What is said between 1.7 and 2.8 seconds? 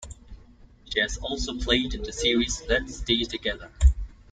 in the series